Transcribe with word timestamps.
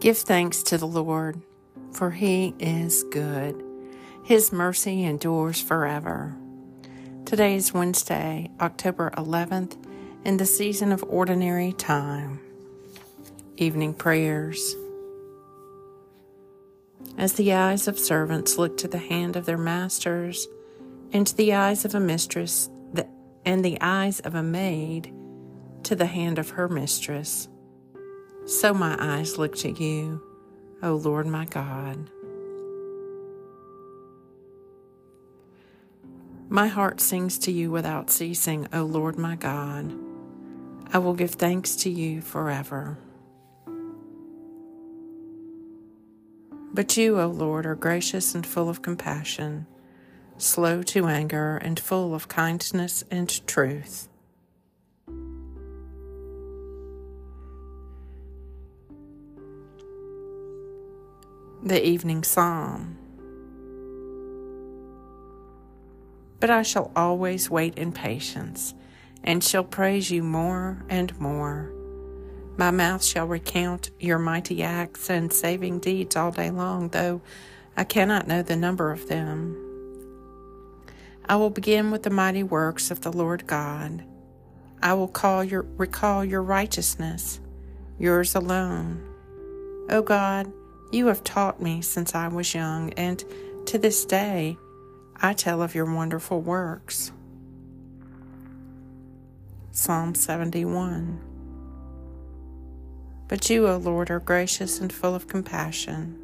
Give 0.00 0.18
thanks 0.18 0.62
to 0.64 0.76
the 0.76 0.86
Lord, 0.86 1.40
for 1.92 2.10
he 2.10 2.54
is 2.58 3.04
good. 3.04 3.64
His 4.22 4.52
mercy 4.52 5.02
endures 5.02 5.62
forever. 5.62 6.36
Today 7.24 7.54
is 7.54 7.72
Wednesday, 7.72 8.50
October 8.60 9.12
11th, 9.16 9.76
in 10.24 10.36
the 10.36 10.44
season 10.44 10.92
of 10.92 11.02
ordinary 11.08 11.72
time. 11.72 12.40
Evening 13.56 13.94
prayers. 13.94 14.76
As 17.16 17.32
the 17.32 17.54
eyes 17.54 17.88
of 17.88 17.98
servants 17.98 18.58
look 18.58 18.76
to 18.76 18.88
the 18.88 18.98
hand 18.98 19.36
of 19.36 19.46
their 19.46 19.56
masters, 19.56 20.46
and 21.12 21.26
to 21.26 21.34
the 21.34 21.54
eyes 21.54 21.86
of 21.86 21.94
a 21.94 22.00
mistress, 22.00 22.68
and 23.46 23.64
the 23.64 23.80
eyes 23.80 24.20
of 24.20 24.34
a 24.34 24.42
maid 24.42 25.14
to 25.84 25.94
the 25.94 26.06
hand 26.06 26.38
of 26.38 26.50
her 26.50 26.68
mistress 26.68 27.48
so 28.46 28.74
my 28.74 28.96
eyes 28.98 29.38
look 29.38 29.56
to 29.56 29.70
you, 29.70 30.22
O 30.82 30.94
Lord 30.94 31.26
my 31.26 31.44
God. 31.46 32.10
My 36.48 36.68
heart 36.68 37.00
sings 37.00 37.38
to 37.38 37.50
you 37.50 37.70
without 37.70 38.10
ceasing, 38.10 38.68
O 38.72 38.84
Lord 38.84 39.18
my 39.18 39.34
God. 39.34 39.92
I 40.92 40.98
will 40.98 41.14
give 41.14 41.32
thanks 41.32 41.74
to 41.76 41.90
you 41.90 42.20
forever. 42.20 42.98
But 46.72 46.96
you, 46.96 47.20
O 47.20 47.28
Lord, 47.28 47.66
are 47.66 47.74
gracious 47.74 48.34
and 48.34 48.46
full 48.46 48.68
of 48.68 48.82
compassion, 48.82 49.66
slow 50.36 50.82
to 50.82 51.06
anger, 51.06 51.56
and 51.56 51.78
full 51.80 52.14
of 52.14 52.28
kindness 52.28 53.04
and 53.10 53.46
truth. 53.46 54.08
The 61.64 61.82
evening 61.82 62.22
psalm. 62.22 62.98
But 66.38 66.50
I 66.50 66.60
shall 66.60 66.92
always 66.94 67.48
wait 67.48 67.78
in 67.78 67.90
patience, 67.90 68.74
and 69.22 69.42
shall 69.42 69.64
praise 69.64 70.10
you 70.10 70.22
more 70.22 70.84
and 70.90 71.18
more. 71.18 71.72
My 72.58 72.70
mouth 72.70 73.02
shall 73.02 73.26
recount 73.26 73.90
your 73.98 74.18
mighty 74.18 74.62
acts 74.62 75.08
and 75.08 75.32
saving 75.32 75.78
deeds 75.78 76.16
all 76.16 76.30
day 76.32 76.50
long, 76.50 76.90
though 76.90 77.22
I 77.78 77.84
cannot 77.84 78.28
know 78.28 78.42
the 78.42 78.56
number 78.56 78.92
of 78.92 79.08
them. 79.08 79.56
I 81.26 81.36
will 81.36 81.48
begin 81.48 81.90
with 81.90 82.02
the 82.02 82.10
mighty 82.10 82.42
works 82.42 82.90
of 82.90 83.00
the 83.00 83.12
Lord 83.12 83.46
God. 83.46 84.04
I 84.82 84.92
will 84.92 85.08
call 85.08 85.42
your 85.42 85.62
recall 85.78 86.26
your 86.26 86.42
righteousness, 86.42 87.40
yours 87.98 88.34
alone. 88.34 89.02
O 89.88 90.02
God, 90.02 90.52
you 90.94 91.08
have 91.08 91.24
taught 91.24 91.60
me 91.60 91.82
since 91.82 92.14
I 92.14 92.28
was 92.28 92.54
young, 92.54 92.92
and 92.94 93.22
to 93.66 93.78
this 93.78 94.04
day 94.04 94.56
I 95.16 95.32
tell 95.32 95.60
of 95.60 95.74
your 95.74 95.92
wonderful 95.92 96.40
works. 96.40 97.10
Psalm 99.72 100.14
71 100.14 101.20
But 103.26 103.50
you, 103.50 103.66
O 103.66 103.76
Lord, 103.76 104.10
are 104.10 104.20
gracious 104.20 104.80
and 104.80 104.92
full 104.92 105.16
of 105.16 105.26
compassion, 105.26 106.16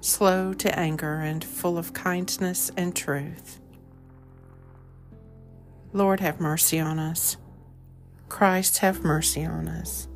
slow 0.00 0.52
to 0.54 0.78
anger 0.78 1.20
and 1.20 1.42
full 1.42 1.76
of 1.76 1.92
kindness 1.92 2.70
and 2.76 2.94
truth. 2.94 3.58
Lord, 5.92 6.20
have 6.20 6.40
mercy 6.40 6.78
on 6.78 6.98
us. 7.00 7.36
Christ, 8.28 8.78
have 8.78 9.02
mercy 9.02 9.44
on 9.44 9.68
us. 9.68 10.08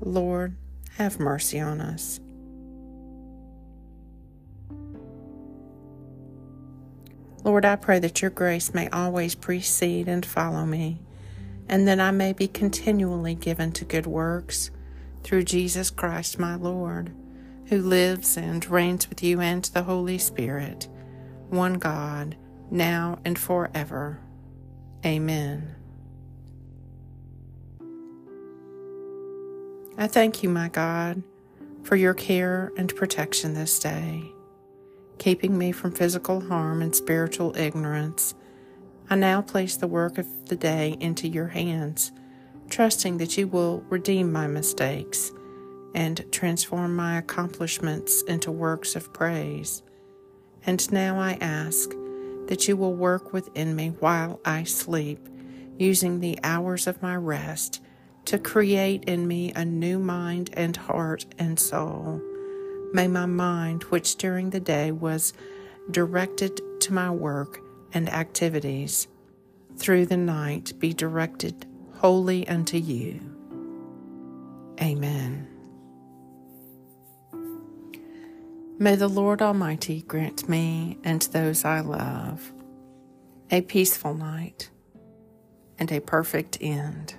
Lord, 0.00 0.56
have 0.96 1.20
mercy 1.20 1.60
on 1.60 1.80
us. 1.80 2.20
Lord, 7.44 7.64
I 7.64 7.76
pray 7.76 7.98
that 7.98 8.22
your 8.22 8.30
grace 8.30 8.72
may 8.72 8.88
always 8.90 9.34
precede 9.34 10.06
and 10.06 10.24
follow 10.24 10.64
me, 10.64 11.00
and 11.68 11.88
that 11.88 11.98
I 11.98 12.12
may 12.12 12.32
be 12.32 12.46
continually 12.46 13.34
given 13.34 13.72
to 13.72 13.84
good 13.84 14.06
works 14.06 14.70
through 15.24 15.44
Jesus 15.44 15.90
Christ 15.90 16.38
my 16.38 16.54
Lord, 16.54 17.12
who 17.66 17.82
lives 17.82 18.36
and 18.36 18.64
reigns 18.68 19.08
with 19.08 19.22
you 19.22 19.40
and 19.40 19.64
the 19.64 19.82
Holy 19.82 20.18
Spirit, 20.18 20.88
one 21.48 21.74
God, 21.74 22.36
now 22.70 23.18
and 23.24 23.38
forever. 23.38 24.20
Amen. 25.04 25.81
I 29.98 30.06
thank 30.06 30.42
you, 30.42 30.48
my 30.48 30.68
God, 30.68 31.22
for 31.82 31.96
your 31.96 32.14
care 32.14 32.72
and 32.78 32.94
protection 32.96 33.52
this 33.52 33.78
day, 33.78 34.24
keeping 35.18 35.58
me 35.58 35.70
from 35.70 35.92
physical 35.92 36.40
harm 36.40 36.80
and 36.80 36.96
spiritual 36.96 37.54
ignorance. 37.58 38.34
I 39.10 39.16
now 39.16 39.42
place 39.42 39.76
the 39.76 39.86
work 39.86 40.16
of 40.16 40.48
the 40.48 40.56
day 40.56 40.96
into 40.98 41.28
your 41.28 41.48
hands, 41.48 42.10
trusting 42.70 43.18
that 43.18 43.36
you 43.36 43.46
will 43.46 43.84
redeem 43.90 44.32
my 44.32 44.46
mistakes 44.46 45.30
and 45.94 46.24
transform 46.32 46.96
my 46.96 47.18
accomplishments 47.18 48.22
into 48.22 48.50
works 48.50 48.96
of 48.96 49.12
praise. 49.12 49.82
And 50.64 50.90
now 50.90 51.18
I 51.18 51.36
ask 51.42 51.90
that 52.46 52.66
you 52.66 52.78
will 52.78 52.94
work 52.94 53.34
within 53.34 53.76
me 53.76 53.88
while 53.88 54.40
I 54.42 54.64
sleep, 54.64 55.28
using 55.78 56.20
the 56.20 56.38
hours 56.42 56.86
of 56.86 57.02
my 57.02 57.14
rest 57.14 57.81
to 58.26 58.38
create 58.38 59.04
in 59.04 59.26
me 59.26 59.52
a 59.52 59.64
new 59.64 59.98
mind 59.98 60.50
and 60.54 60.76
heart 60.76 61.26
and 61.38 61.58
soul. 61.58 62.20
May 62.92 63.08
my 63.08 63.26
mind, 63.26 63.84
which 63.84 64.16
during 64.16 64.50
the 64.50 64.60
day 64.60 64.92
was 64.92 65.32
directed 65.90 66.60
to 66.80 66.92
my 66.92 67.10
work 67.10 67.60
and 67.92 68.08
activities, 68.08 69.08
through 69.76 70.06
the 70.06 70.16
night 70.16 70.72
be 70.78 70.92
directed 70.92 71.66
wholly 71.94 72.46
unto 72.48 72.76
you. 72.76 73.20
Amen. 74.80 75.48
May 78.78 78.96
the 78.96 79.08
Lord 79.08 79.40
Almighty 79.40 80.02
grant 80.02 80.48
me 80.48 80.98
and 81.04 81.22
those 81.22 81.64
I 81.64 81.80
love 81.80 82.52
a 83.50 83.60
peaceful 83.60 84.14
night 84.14 84.70
and 85.78 85.92
a 85.92 86.00
perfect 86.00 86.58
end. 86.60 87.14